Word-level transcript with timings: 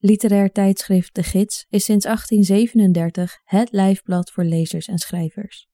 Literair 0.00 0.52
tijdschrift 0.52 1.14
De 1.14 1.22
Gids 1.22 1.66
is 1.68 1.84
sinds 1.84 2.04
1837 2.04 3.40
het 3.44 3.72
lijfblad 3.72 4.30
voor 4.30 4.44
lezers 4.44 4.86
en 4.86 4.98
schrijvers. 4.98 5.68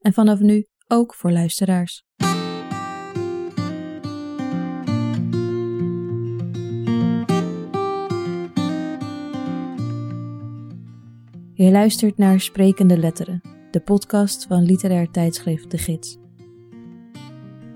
En 0.00 0.12
vanaf 0.12 0.40
nu 0.40 0.66
ook 0.88 1.14
voor 1.14 1.30
luisteraars. 1.30 2.04
Je 11.52 11.70
luistert 11.70 12.16
naar 12.16 12.40
Sprekende 12.40 12.98
Letteren, 12.98 13.40
de 13.70 13.80
podcast 13.80 14.46
van 14.46 14.62
literair 14.62 15.10
tijdschrift 15.10 15.70
De 15.70 15.78
Gids. 15.78 16.16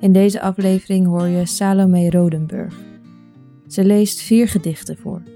In 0.01 0.13
deze 0.13 0.41
aflevering 0.41 1.07
hoor 1.07 1.27
je 1.27 1.47
Salome 1.47 2.11
Rodenburg. 2.11 2.75
Ze 3.67 3.85
leest 3.85 4.21
vier 4.21 4.49
gedichten 4.49 4.97
voor. 4.97 5.34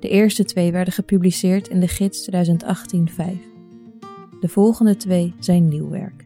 De 0.00 0.08
eerste 0.08 0.44
twee 0.44 0.72
werden 0.72 0.94
gepubliceerd 0.94 1.68
in 1.68 1.80
de 1.80 1.88
gids 1.88 2.30
2018-5. 2.30 2.34
De 4.40 4.48
volgende 4.48 4.96
twee 4.96 5.34
zijn 5.38 5.68
nieuw 5.68 5.88
werk. 5.88 6.24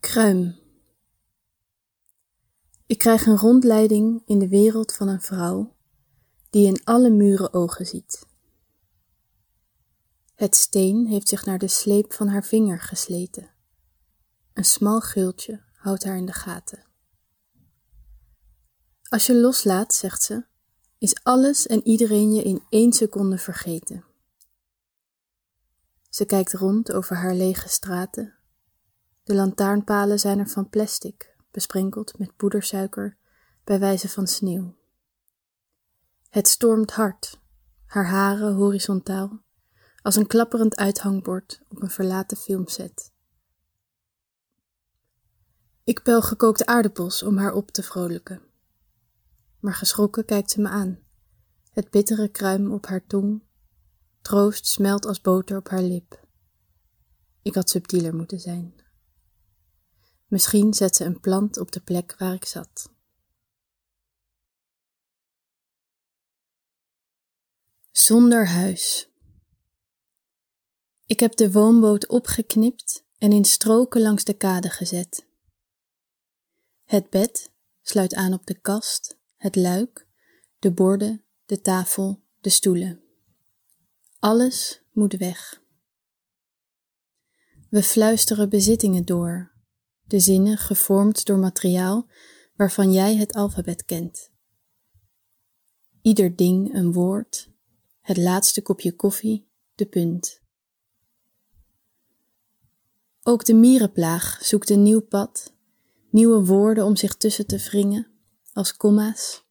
Kruim. 0.00 0.56
Ik 2.86 2.98
krijg 2.98 3.26
een 3.26 3.36
rondleiding 3.36 4.22
in 4.26 4.38
de 4.38 4.48
wereld 4.48 4.94
van 4.94 5.08
een 5.08 5.20
vrouw 5.20 5.74
die 6.50 6.66
in 6.66 6.80
alle 6.84 7.10
muren 7.10 7.52
ogen 7.52 7.86
ziet. 7.86 8.26
Het 10.34 10.56
steen 10.56 11.06
heeft 11.06 11.28
zich 11.28 11.44
naar 11.44 11.58
de 11.58 11.68
sleep 11.68 12.12
van 12.12 12.28
haar 12.28 12.44
vinger 12.44 12.80
gesleten. 12.80 13.50
Een 14.52 14.64
smal 14.64 15.00
geultje 15.00 15.62
houdt 15.74 16.04
haar 16.04 16.16
in 16.16 16.26
de 16.26 16.32
gaten. 16.32 16.87
Als 19.08 19.26
je 19.26 19.34
loslaat, 19.34 19.94
zegt 19.94 20.22
ze, 20.22 20.44
is 20.98 21.22
alles 21.22 21.66
en 21.66 21.86
iedereen 21.86 22.32
je 22.32 22.42
in 22.42 22.62
één 22.68 22.92
seconde 22.92 23.38
vergeten. 23.38 24.04
Ze 26.08 26.24
kijkt 26.24 26.52
rond 26.52 26.92
over 26.92 27.16
haar 27.16 27.34
lege 27.34 27.68
straten. 27.68 28.34
De 29.22 29.34
lantaarnpalen 29.34 30.18
zijn 30.18 30.38
er 30.38 30.48
van 30.48 30.68
plastic, 30.68 31.36
besprenkeld 31.50 32.18
met 32.18 32.36
poedersuiker 32.36 33.16
bij 33.64 33.78
wijze 33.78 34.08
van 34.08 34.26
sneeuw. 34.26 34.76
Het 36.28 36.48
stormt 36.48 36.92
hard, 36.92 37.40
haar 37.86 38.06
haren 38.06 38.54
horizontaal, 38.54 39.42
als 40.02 40.16
een 40.16 40.26
klapperend 40.26 40.76
uithangbord 40.76 41.60
op 41.68 41.82
een 41.82 41.90
verlaten 41.90 42.36
filmset. 42.36 43.12
Ik 45.84 46.02
pel 46.02 46.22
gekookte 46.22 46.66
aardappels 46.66 47.22
om 47.22 47.36
haar 47.36 47.52
op 47.52 47.70
te 47.70 47.82
vrolijken. 47.82 48.47
Maar 49.60 49.74
geschrokken 49.74 50.24
kijkt 50.24 50.50
ze 50.50 50.60
me 50.60 50.68
aan. 50.68 50.98
Het 51.70 51.90
bittere 51.90 52.28
kruim 52.28 52.72
op 52.72 52.86
haar 52.86 53.06
tong. 53.06 53.42
Troost 54.22 54.66
smelt 54.66 55.06
als 55.06 55.20
boter 55.20 55.56
op 55.56 55.68
haar 55.68 55.82
lip. 55.82 56.26
Ik 57.42 57.54
had 57.54 57.70
subtieler 57.70 58.14
moeten 58.14 58.40
zijn. 58.40 58.74
Misschien 60.26 60.74
zet 60.74 60.96
ze 60.96 61.04
een 61.04 61.20
plant 61.20 61.58
op 61.58 61.72
de 61.72 61.80
plek 61.80 62.14
waar 62.18 62.34
ik 62.34 62.44
zat. 62.44 62.90
Zonder 67.90 68.48
huis. 68.48 69.10
Ik 71.06 71.20
heb 71.20 71.36
de 71.36 71.52
woonboot 71.52 72.08
opgeknipt 72.08 73.04
en 73.18 73.32
in 73.32 73.44
stroken 73.44 74.00
langs 74.00 74.24
de 74.24 74.34
kade 74.34 74.70
gezet. 74.70 75.26
Het 76.84 77.10
bed 77.10 77.52
sluit 77.82 78.14
aan 78.14 78.32
op 78.32 78.46
de 78.46 78.60
kast, 78.60 79.17
het 79.38 79.56
luik, 79.56 80.06
de 80.58 80.72
borden, 80.72 81.24
de 81.46 81.60
tafel, 81.60 82.22
de 82.40 82.48
stoelen. 82.48 83.00
Alles 84.18 84.82
moet 84.92 85.12
weg. 85.12 85.62
We 87.70 87.82
fluisteren 87.82 88.48
bezittingen 88.48 89.04
door, 89.04 89.52
de 90.04 90.20
zinnen 90.20 90.58
gevormd 90.58 91.24
door 91.24 91.38
materiaal 91.38 92.08
waarvan 92.56 92.92
jij 92.92 93.16
het 93.16 93.34
alfabet 93.34 93.84
kent. 93.84 94.30
Ieder 96.02 96.36
ding 96.36 96.74
een 96.74 96.92
woord, 96.92 97.50
het 98.00 98.16
laatste 98.16 98.62
kopje 98.62 98.92
koffie, 98.92 99.48
de 99.74 99.86
punt. 99.86 100.42
Ook 103.22 103.44
de 103.44 103.54
mierenplaag 103.54 104.38
zoekt 104.42 104.70
een 104.70 104.82
nieuw 104.82 105.00
pad, 105.00 105.54
nieuwe 106.10 106.44
woorden 106.44 106.84
om 106.84 106.96
zich 106.96 107.16
tussen 107.16 107.46
te 107.46 107.58
wringen, 107.58 108.07
als 108.58 108.76
komma's. 108.76 109.44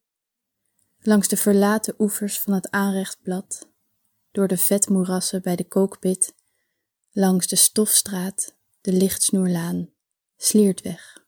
Langs 0.98 1.28
de 1.28 1.36
verlaten 1.36 1.94
oevers 1.98 2.40
van 2.40 2.52
het 2.52 2.70
aanrechtblad, 2.70 3.68
door 4.30 4.48
de 4.48 4.56
vetmoerassen 4.56 5.42
bij 5.42 5.56
de 5.56 5.68
kookpit, 5.68 6.34
langs 7.10 7.46
de 7.46 7.56
stofstraat, 7.56 8.54
de 8.80 8.92
lichtsnoerlaan, 8.92 9.90
sliert 10.36 10.82
weg. 10.82 11.26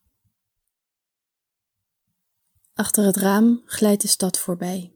Achter 2.75 3.05
het 3.05 3.17
raam 3.17 3.63
glijdt 3.65 4.03
de 4.03 4.09
stad 4.09 4.39
voorbij. 4.39 4.95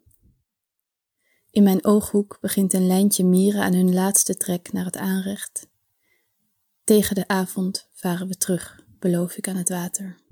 In 1.51 1.63
mijn 1.63 1.85
ooghoek 1.85 2.39
begint 2.41 2.73
een 2.73 2.87
lijntje 2.87 3.25
mieren 3.25 3.63
aan 3.63 3.75
hun 3.75 3.95
laatste 3.95 4.37
trek 4.37 4.73
naar 4.73 4.85
het 4.85 4.97
aanrecht. 4.97 5.69
Tegen 6.85 7.15
de 7.15 7.29
avond 7.29 7.89
varen 7.93 8.29
we 8.29 8.37
terug, 8.37 8.81
beloof 8.99 9.37
ik 9.37 9.49
aan 9.49 9.57
het 9.57 9.69
water. 9.69 10.24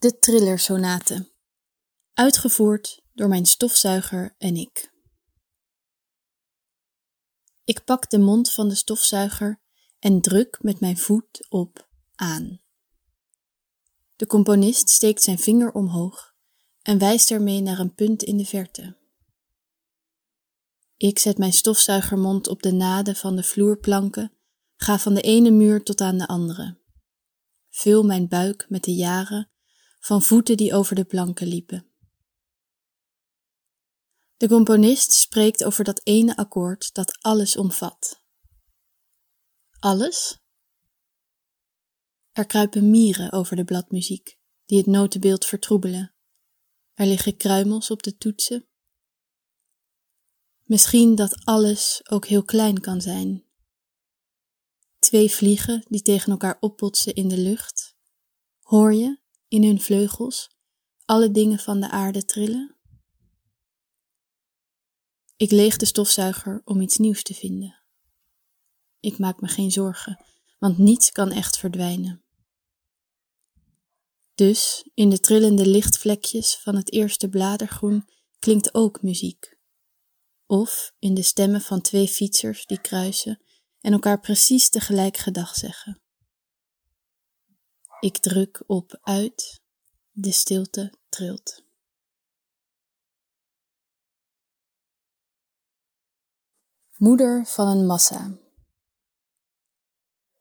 De 0.00 0.18
Trillersonate. 0.18 1.32
Uitgevoerd 2.12 3.02
door 3.12 3.28
mijn 3.28 3.46
stofzuiger 3.46 4.34
en 4.38 4.56
ik. 4.56 4.92
Ik 7.64 7.84
pak 7.84 8.10
de 8.10 8.18
mond 8.18 8.52
van 8.52 8.68
de 8.68 8.74
stofzuiger 8.74 9.60
en 9.98 10.20
druk 10.20 10.58
met 10.62 10.80
mijn 10.80 10.98
voet 10.98 11.46
op 11.48 11.88
aan. 12.14 12.60
De 14.16 14.26
componist 14.26 14.88
steekt 14.88 15.22
zijn 15.22 15.38
vinger 15.38 15.72
omhoog 15.72 16.34
en 16.82 16.98
wijst 16.98 17.30
ermee 17.30 17.60
naar 17.60 17.78
een 17.78 17.94
punt 17.94 18.22
in 18.22 18.36
de 18.36 18.44
verte. 18.44 18.96
Ik 20.96 21.18
zet 21.18 21.38
mijn 21.38 21.52
stofzuigermond 21.52 22.48
op 22.48 22.62
de 22.62 22.72
naden 22.72 23.16
van 23.16 23.36
de 23.36 23.42
vloerplanken, 23.42 24.32
ga 24.76 24.98
van 24.98 25.14
de 25.14 25.20
ene 25.20 25.50
muur 25.50 25.82
tot 25.82 26.00
aan 26.00 26.18
de 26.18 26.26
andere. 26.26 26.78
Vul 27.68 28.02
mijn 28.02 28.28
buik 28.28 28.66
met 28.68 28.84
de 28.84 28.94
jaren 28.94 29.50
van 29.98 30.22
voeten 30.22 30.56
die 30.56 30.74
over 30.74 30.94
de 30.94 31.04
planken 31.04 31.46
liepen. 31.46 31.86
De 34.36 34.48
componist 34.48 35.12
spreekt 35.12 35.64
over 35.64 35.84
dat 35.84 36.00
ene 36.04 36.36
akkoord 36.36 36.94
dat 36.94 37.18
alles 37.20 37.56
omvat. 37.56 38.22
Alles? 39.78 40.38
Er 42.32 42.46
kruipen 42.46 42.90
mieren 42.90 43.32
over 43.32 43.56
de 43.56 43.64
bladmuziek, 43.64 44.38
die 44.64 44.78
het 44.78 44.86
notenbeeld 44.86 45.44
vertroebelen. 45.44 46.14
Er 46.94 47.06
liggen 47.06 47.36
kruimels 47.36 47.90
op 47.90 48.02
de 48.02 48.16
toetsen. 48.16 48.68
Misschien 50.64 51.14
dat 51.14 51.44
alles 51.44 52.00
ook 52.10 52.26
heel 52.26 52.44
klein 52.44 52.80
kan 52.80 53.00
zijn. 53.00 53.44
Twee 54.98 55.30
vliegen 55.30 55.84
die 55.88 56.02
tegen 56.02 56.32
elkaar 56.32 56.56
opbotsen 56.60 57.14
in 57.14 57.28
de 57.28 57.38
lucht. 57.38 57.96
Hoor 58.60 58.94
je, 58.94 59.20
in 59.48 59.64
hun 59.64 59.80
vleugels, 59.80 60.50
alle 61.04 61.30
dingen 61.30 61.58
van 61.58 61.80
de 61.80 61.90
aarde 61.90 62.24
trillen? 62.24 62.76
Ik 65.36 65.50
leeg 65.50 65.76
de 65.76 65.86
stofzuiger 65.86 66.60
om 66.64 66.80
iets 66.80 66.96
nieuws 66.96 67.22
te 67.22 67.34
vinden. 67.34 67.82
Ik 69.00 69.18
maak 69.18 69.40
me 69.40 69.48
geen 69.48 69.70
zorgen, 69.70 70.24
want 70.58 70.78
niets 70.78 71.12
kan 71.12 71.30
echt 71.30 71.58
verdwijnen. 71.58 72.22
Dus 74.34 74.88
in 74.94 75.10
de 75.10 75.20
trillende 75.20 75.66
lichtvlekjes 75.66 76.56
van 76.56 76.76
het 76.76 76.92
eerste 76.92 77.28
bladergroen 77.28 78.08
klinkt 78.38 78.74
ook 78.74 79.02
muziek. 79.02 79.56
Of 80.46 80.92
in 80.98 81.14
de 81.14 81.22
stemmen 81.22 81.60
van 81.60 81.80
twee 81.80 82.08
fietsers 82.08 82.66
die 82.66 82.80
kruisen 82.80 83.42
en 83.80 83.92
elkaar 83.92 84.20
precies 84.20 84.70
tegelijk 84.70 85.16
gedag 85.16 85.54
zeggen. 85.54 86.02
Ik 88.00 88.18
druk 88.18 88.62
op 88.66 88.98
uit, 89.00 89.60
de 90.10 90.32
stilte 90.32 90.92
trilt. 91.08 91.64
Moeder 96.96 97.46
van 97.46 97.66
een 97.66 97.86
massa. 97.86 98.38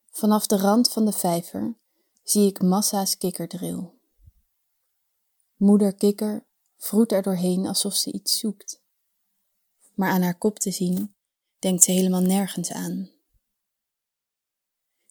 Vanaf 0.09 0.47
de 0.47 0.57
rand 0.57 0.91
van 0.91 1.05
de 1.05 1.11
vijver 1.11 1.77
zie 2.23 2.47
ik 2.47 2.61
massa's 2.61 3.17
kikkerdril. 3.17 3.99
Moeder 5.55 5.95
kikker 5.95 6.45
vroet 6.77 7.11
er 7.11 7.21
doorheen 7.21 7.67
alsof 7.67 7.93
ze 7.93 8.11
iets 8.11 8.39
zoekt. 8.39 8.81
Maar 9.93 10.09
aan 10.09 10.21
haar 10.21 10.37
kop 10.37 10.59
te 10.59 10.71
zien, 10.71 11.15
denkt 11.59 11.83
ze 11.83 11.91
helemaal 11.91 12.21
nergens 12.21 12.71
aan. 12.71 13.16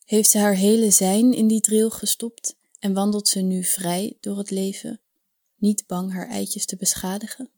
Heeft 0.07 0.31
ze 0.31 0.39
haar 0.39 0.55
hele 0.55 0.91
zijn 0.91 1.33
in 1.33 1.47
die 1.47 1.61
drill 1.61 1.91
gestopt 1.91 2.57
en 2.79 2.93
wandelt 2.93 3.29
ze 3.29 3.41
nu 3.41 3.65
vrij 3.65 4.17
door 4.21 4.39
het 4.39 4.51
leven, 4.51 5.01
niet 5.57 5.87
bang 5.87 6.13
haar 6.13 6.29
eitjes 6.29 6.67
te 6.67 6.77
beschadigen? 6.77 7.51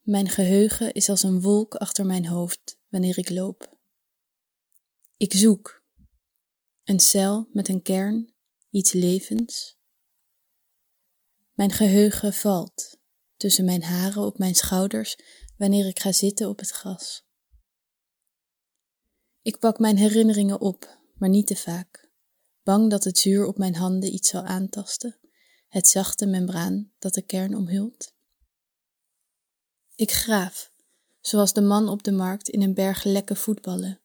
Mijn 0.00 0.28
geheugen 0.28 0.92
is 0.92 1.08
als 1.08 1.22
een 1.22 1.40
wolk 1.40 1.74
achter 1.74 2.06
mijn 2.06 2.26
hoofd 2.26 2.78
wanneer 2.88 3.18
ik 3.18 3.30
loop. 3.30 3.78
Ik 5.16 5.32
zoek 5.32 5.82
een 6.84 7.00
cel 7.00 7.48
met 7.52 7.68
een 7.68 7.82
kern, 7.82 8.34
iets 8.70 8.92
levens. 8.92 9.78
Mijn 11.52 11.70
geheugen 11.70 12.32
valt 12.32 12.98
tussen 13.36 13.64
mijn 13.64 13.82
haren 13.82 14.22
op 14.22 14.38
mijn 14.38 14.54
schouders 14.54 15.16
wanneer 15.56 15.86
ik 15.86 15.98
ga 15.98 16.12
zitten 16.12 16.48
op 16.48 16.58
het 16.58 16.70
gras. 16.70 17.25
Ik 19.46 19.58
pak 19.58 19.78
mijn 19.78 19.96
herinneringen 19.96 20.60
op, 20.60 20.98
maar 21.14 21.28
niet 21.28 21.46
te 21.46 21.56
vaak, 21.56 22.10
bang 22.62 22.90
dat 22.90 23.04
het 23.04 23.18
zuur 23.18 23.46
op 23.46 23.58
mijn 23.58 23.74
handen 23.74 24.14
iets 24.14 24.28
zal 24.28 24.42
aantasten, 24.42 25.16
het 25.68 25.88
zachte 25.88 26.26
membraan 26.26 26.92
dat 26.98 27.14
de 27.14 27.22
kern 27.22 27.56
omhult. 27.56 28.14
Ik 29.94 30.10
graaf, 30.10 30.72
zoals 31.20 31.52
de 31.52 31.60
man 31.60 31.88
op 31.88 32.02
de 32.02 32.12
markt 32.12 32.48
in 32.48 32.62
een 32.62 32.74
berg 32.74 33.04
lekke 33.04 33.34
voetballen. 33.34 34.00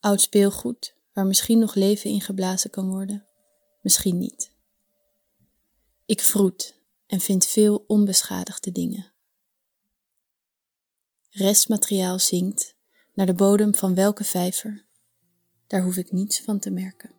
Oud 0.00 0.20
speelgoed, 0.20 0.94
waar 1.12 1.26
misschien 1.26 1.58
nog 1.58 1.74
leven 1.74 2.10
in 2.10 2.20
geblazen 2.20 2.70
kan 2.70 2.88
worden, 2.88 3.26
misschien 3.82 4.18
niet. 4.18 4.50
Ik 6.06 6.20
vroet 6.20 6.74
en 7.06 7.20
vind 7.20 7.46
veel 7.46 7.84
onbeschadigde 7.86 8.72
dingen. 8.72 9.12
Restmateriaal 11.30 12.18
zinkt 12.18 12.73
naar 13.14 13.26
de 13.26 13.34
bodem 13.34 13.74
van 13.74 13.94
welke 13.94 14.24
vijver, 14.24 14.84
daar 15.66 15.82
hoef 15.82 15.96
ik 15.96 16.12
niets 16.12 16.40
van 16.40 16.58
te 16.58 16.70
merken. 16.70 17.10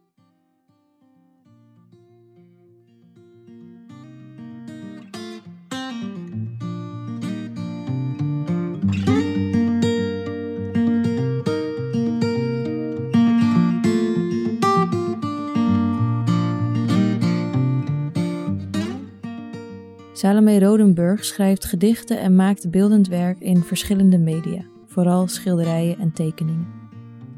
Salome 20.14 20.60
Rodenburg 20.60 21.26
schrijft 21.26 21.66
gedichten 21.66 22.20
en 22.20 22.36
maakt 22.36 22.72
beeldend 22.72 23.08
werk 23.08 23.40
in 23.40 23.64
verschillende 23.64 24.18
media, 24.18 24.66
vooral 24.96 25.28
schilderijen 25.28 25.98
en 25.98 26.12
tekeningen. 26.12 26.68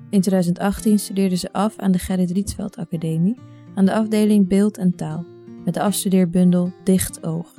In 0.09 0.21
2018 0.21 1.00
studeerde 1.00 1.36
ze 1.36 1.54
af 1.54 1.77
aan 1.77 1.92
de 1.92 2.00
Gerrit 2.00 2.31
Rietveld 2.31 2.77
Academie 2.77 3.39
aan 3.75 3.86
de 3.86 3.94
afdeling 3.94 4.48
Beeld 4.48 4.77
en 4.77 4.95
Taal 4.95 5.25
met 5.65 5.74
de 5.74 5.81
afstudeerbundel 5.81 6.71
Dicht 6.83 7.25
Oog. 7.25 7.54